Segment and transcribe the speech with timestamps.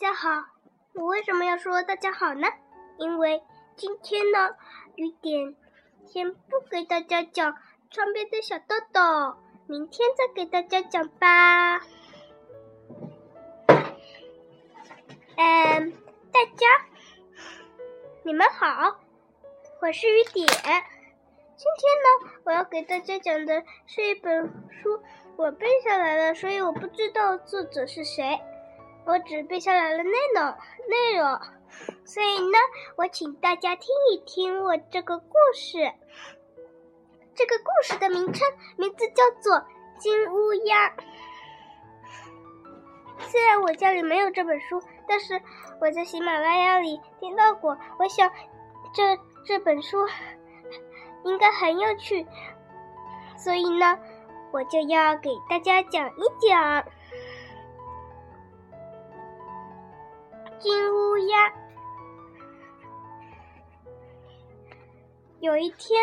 [0.00, 0.30] 大家好，
[0.94, 2.48] 我为什么要说大家好呢？
[2.96, 3.42] 因为
[3.76, 4.56] 今天呢，
[4.94, 5.54] 雨点
[6.06, 7.54] 先不给大家讲
[7.90, 9.36] 窗边的小豆豆，
[9.66, 11.80] 明天再给大家讲吧。
[15.36, 15.92] 嗯，
[16.32, 16.66] 大家
[18.22, 18.98] 你们好，
[19.82, 20.46] 我是雨点。
[20.46, 25.02] 今天呢，我要给大家讲的是一本书，
[25.36, 28.40] 我背下来了，所以我不知道作者是谁。
[29.06, 30.54] 我只背下来了内容，
[30.88, 31.40] 内容，
[32.04, 32.58] 所以呢，
[32.96, 35.78] 我请大家听一听我这个故事。
[37.34, 39.56] 这个故事的名称名字叫做
[39.98, 40.88] 《金乌鸦》。
[43.20, 45.40] 虽然我家里没有这本书，但是
[45.80, 47.76] 我在喜马拉雅里听到过。
[47.98, 48.30] 我想，
[48.92, 50.06] 这这本书
[51.24, 52.26] 应该很有趣，
[53.36, 53.98] 所以呢，
[54.52, 56.84] 我就要给大家讲一讲。
[60.60, 61.52] 金乌鸦。
[65.40, 65.98] 有一天，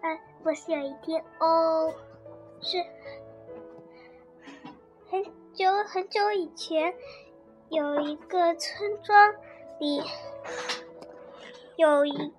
[0.00, 1.94] 哎，不是有一天哦，
[2.60, 2.84] 是
[5.08, 5.22] 很
[5.54, 6.92] 久很久以前，
[7.68, 9.32] 有一个村庄
[9.78, 10.02] 里
[11.76, 12.34] 有一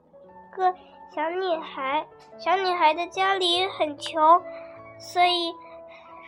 [0.51, 0.75] 个
[1.15, 2.05] 小女孩，
[2.37, 4.43] 小女孩的家里很穷，
[4.99, 5.53] 所以。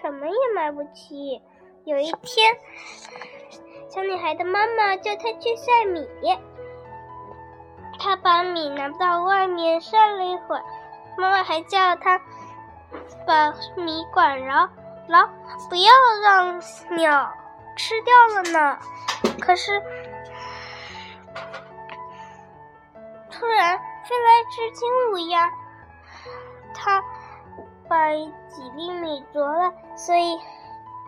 [0.06, 1.42] 什么也买不起。
[1.84, 2.56] 有一天，
[3.90, 6.08] 小女孩的妈妈叫她去晒米，
[7.98, 10.64] 她把米拿到外面晒了一会儿，
[11.18, 12.22] 妈妈还叫她
[13.26, 14.70] 把米管牢
[15.08, 15.28] 牢，
[15.72, 16.62] 不要让
[16.92, 17.34] 鸟
[17.76, 18.78] 吃掉了呢。
[19.42, 19.82] 可是，
[23.32, 25.52] 突然飞来只金乌鸦，
[26.76, 27.04] 它。
[27.88, 28.10] 把
[28.48, 30.38] 几粒米啄了，所以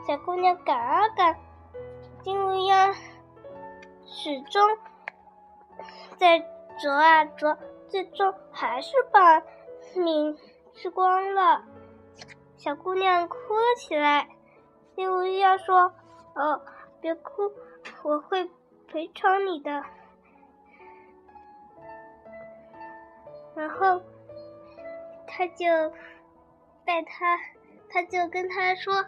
[0.06, 1.36] 小姑娘赶啊赶，
[2.21, 2.93] 金乌鸦
[4.05, 4.77] 始终
[6.17, 6.39] 在
[6.80, 9.42] 啄啊啄，最终还是把
[9.95, 10.37] 米
[10.73, 11.64] 吃光了。
[12.58, 14.30] 小姑娘哭了起来。
[14.95, 15.93] 金乌鸦说
[16.36, 16.61] ：“哦，
[17.02, 17.52] 别哭，
[18.04, 18.49] 我会
[18.87, 19.83] 赔偿你的。”
[23.55, 24.02] 然后
[25.27, 25.66] 他就。
[26.87, 27.37] 带他，
[27.89, 29.08] 他就跟他说：“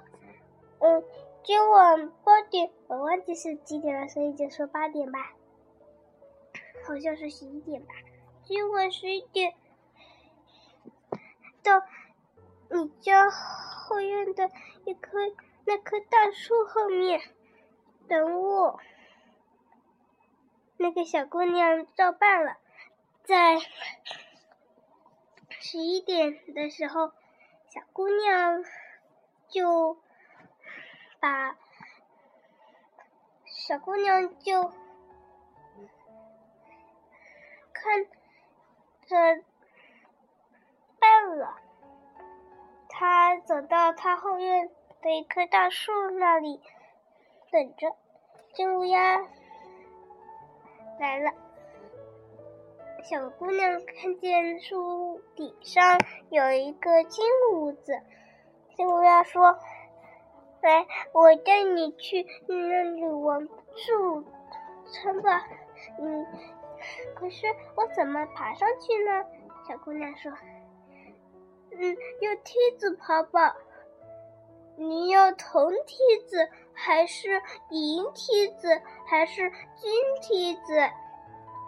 [0.79, 1.01] 嗯，
[1.45, 5.31] 今晚八点，我忘记是几点了，所以就说八点吧。
[6.85, 7.93] 好像是十一点吧。
[8.43, 9.55] 今晚十一点，
[11.63, 11.81] 到
[12.69, 14.51] 你家后院的
[14.83, 15.17] 一棵
[15.63, 17.21] 那棵大树后面
[18.09, 18.77] 等我。”
[20.75, 22.57] 那个小姑娘照办了，
[23.23, 23.57] 在
[25.61, 27.13] 十一点的时候。
[27.69, 28.63] 小姑娘
[29.47, 29.95] 就
[31.19, 31.55] 把
[33.45, 34.63] 小姑娘就
[37.71, 38.05] 看
[39.05, 39.43] 着
[40.99, 41.59] 办了。
[42.89, 44.71] 她走到她后院
[45.01, 46.59] 的一棵大树那里，
[47.51, 47.95] 等着
[48.51, 49.21] 金乌鸦
[50.99, 51.48] 来了。
[53.03, 55.97] 小姑娘看见树顶上
[56.29, 57.93] 有一个金屋子，
[58.75, 59.57] 金乌鸦说
[60.61, 64.23] ：“来，我带你去那里玩树
[64.91, 65.47] 城吧。”
[65.97, 66.25] 嗯，
[67.15, 69.25] 可是我怎么爬上去呢？
[69.67, 70.31] 小姑娘说
[71.71, 73.55] ：“嗯，用梯子爬吧。
[74.75, 80.89] 你要铜梯子，还是银梯子，还是金梯子？”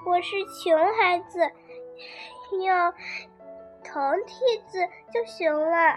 [0.03, 1.39] 我是穷孩子，
[2.63, 2.94] 用
[3.84, 4.34] 铜梯
[4.67, 4.79] 子
[5.13, 5.95] 就行了。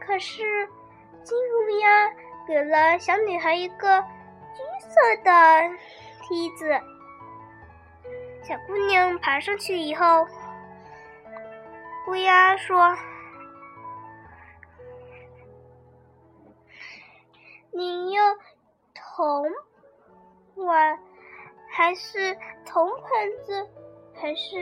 [0.00, 0.68] 可是
[1.24, 2.10] 金乌鸦
[2.46, 4.02] 给了小女孩一个
[4.54, 5.30] 金色的
[6.22, 6.80] 梯子。
[8.44, 10.26] 小姑娘爬上去以后，
[12.06, 12.96] 乌鸦说
[17.72, 18.38] ：“你用
[18.94, 19.44] 铜
[20.54, 20.98] 碗。”
[21.78, 22.36] 还是
[22.66, 23.68] 铜盘子，
[24.12, 24.56] 还是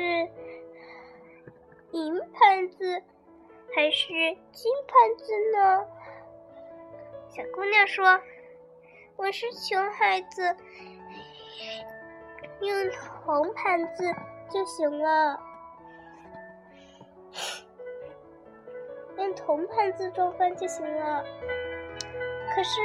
[1.93, 3.03] 银盘子，
[3.75, 4.13] 还是
[4.53, 5.87] 金盘子呢？
[7.31, 8.21] 小姑娘说
[9.17, 10.55] ：“我是穷孩子，
[12.61, 14.15] 用铜盘子
[14.51, 15.41] 就行了，
[19.17, 21.25] 用铜盘子装饭就行了。”
[22.55, 22.79] 可是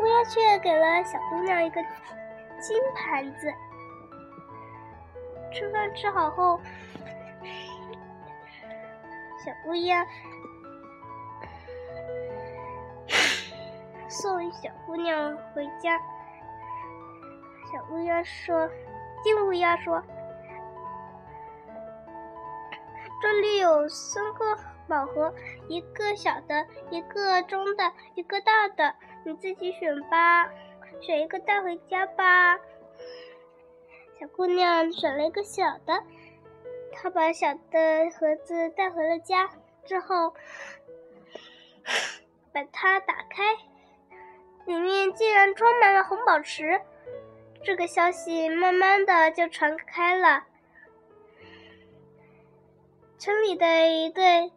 [0.00, 1.82] 乌鸦却给了小姑娘一个
[2.62, 3.52] 金盘子。
[5.54, 6.58] 吃饭吃好后，
[9.38, 10.04] 小乌鸦
[14.08, 15.96] 送小姑娘回家。
[17.72, 18.68] 小乌鸦说
[19.22, 20.02] ：“金乌鸦说，
[23.22, 24.58] 这里有三个
[24.88, 25.32] 宝盒，
[25.68, 28.92] 一个小的，一个中的，一个大的，
[29.24, 30.48] 你自己选吧，
[31.00, 32.58] 选一个带回家吧。”
[34.18, 36.02] 小姑娘选了一个小的，
[36.92, 39.50] 她把小的盒子带回了家
[39.84, 40.34] 之后，
[42.52, 43.42] 把它打开，
[44.66, 46.80] 里面竟然装满了红宝石。
[47.64, 50.44] 这个消息慢慢的就传开了，
[53.18, 54.52] 村里的一对，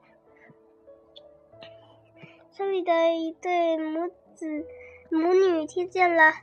[2.52, 4.68] 村里的一对母子
[5.10, 6.34] 母女听见了，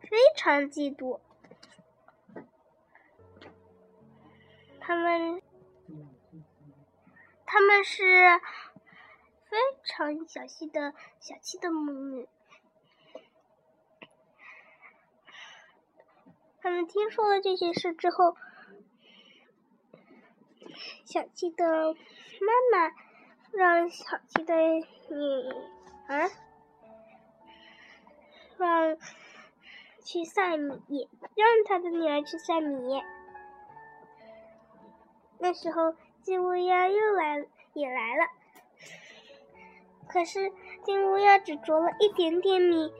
[0.00, 1.18] 非常嫉妒。
[4.86, 5.42] 他们，
[7.44, 8.40] 他们是
[9.46, 12.28] 非常小气的小气的母女。
[16.60, 18.36] 他们听说了这件事之后，
[21.04, 21.92] 小气的
[22.40, 22.94] 妈妈
[23.50, 24.84] 让小气的女
[26.06, 26.30] 儿
[28.56, 28.96] 让
[30.04, 33.02] 去赛米，让他的女儿去赛米。
[35.38, 38.24] 那时候金乌鸦又来也来了，
[40.08, 40.52] 可是
[40.84, 42.92] 金乌鸦只啄了一点点米，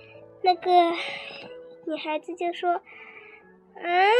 [0.42, 0.70] 那个
[1.86, 2.80] 女孩子就说。
[3.78, 4.10] 嗯，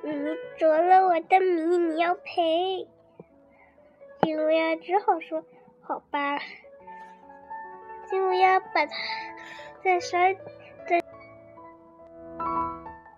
[0.00, 2.88] 你啄了我的米，你要赔。
[4.22, 5.44] 金乌鸦只好说
[5.84, 6.38] ：“好吧。”
[8.08, 8.94] 金乌鸦把它
[9.84, 10.34] 在十二
[10.88, 11.04] 在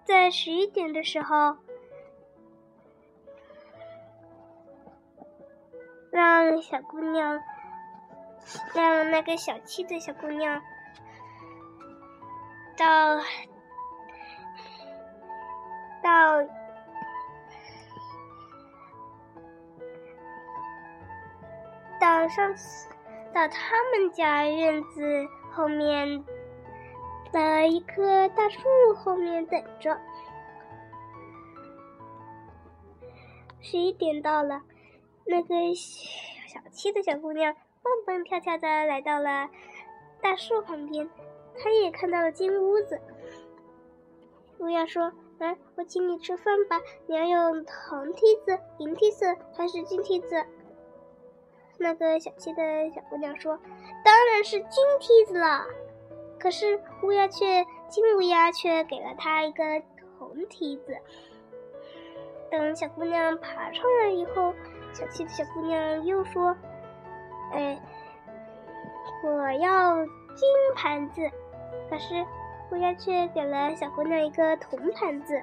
[0.04, 1.56] 在十一点的时候，
[6.10, 7.42] 让小姑娘，
[8.74, 10.62] 让那个小气的小姑娘
[12.76, 13.20] 到。
[16.00, 16.42] 到
[22.00, 22.88] 到上次
[23.34, 26.24] 到他们家院子后面
[27.32, 28.60] 的一棵大树
[28.94, 29.98] 后面等着。
[33.60, 34.62] 十一点到了，
[35.28, 39.50] 那个小气的小姑娘蹦蹦跳跳的来到了
[40.20, 41.08] 大树旁边，
[41.56, 43.00] 她也看到了金屋子。
[44.58, 45.12] 乌鸦说。
[45.38, 46.80] 来，我请你吃饭吧。
[47.06, 50.44] 你要用红梯子、银梯子还是金梯子？
[51.78, 53.56] 那个小气的小姑娘说
[54.04, 55.64] ：“当然是金梯子了。”
[56.40, 59.80] 可是乌鸦却，金乌鸦却给了她一个
[60.18, 60.98] 红梯子。
[62.50, 64.52] 等小姑娘爬上来以后，
[64.92, 66.56] 小气的小姑娘又说
[67.52, 67.80] ：“哎，
[69.22, 71.30] 我要金盘子。”
[71.90, 72.26] 可是。
[72.70, 75.42] 乌鸦却给了小姑娘一个铜盘子。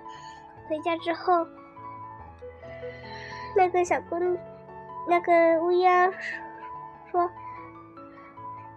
[0.70, 1.48] 回家之后，
[3.56, 4.16] 那个小姑，
[5.08, 6.12] 那个乌鸦
[7.10, 7.28] 说：“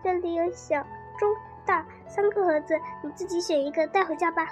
[0.02, 0.82] 这里有小、
[1.18, 1.30] 中、
[1.66, 4.48] 大三个盒子，你自己选一个带回家吧。”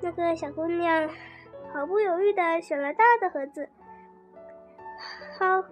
[0.00, 1.10] 那个小姑娘
[1.72, 3.68] 毫不犹豫的选了大的盒子。
[5.38, 5.62] 好，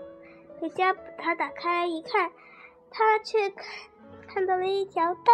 [0.60, 2.30] 回家把它打开一看，
[2.90, 3.66] 他却看。
[4.28, 5.32] 看到了一条大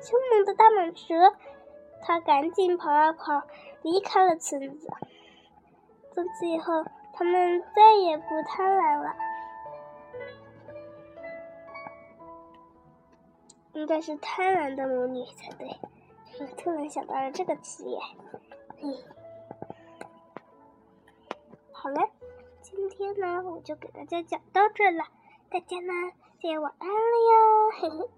[0.00, 1.34] 凶猛的大蟒蛇，
[2.02, 3.42] 他赶紧跑啊跑，
[3.82, 4.88] 离开了村子。
[6.12, 6.84] 从此以后，
[7.14, 9.16] 他们再也不贪婪了。
[13.72, 15.68] 应该是贪婪的母女才对。
[16.40, 18.00] 我 突然想到了这个词眼。
[18.76, 19.04] 嘿，
[21.88, 22.10] 好了，
[22.60, 25.04] 今天呢，我就给大家讲到这了。
[25.48, 26.94] 大家呢，先晚安了
[27.30, 28.17] 哟，嘿嘿。